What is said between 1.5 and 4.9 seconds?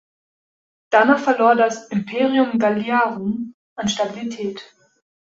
das "Imperium Galliarum" an Stabilität.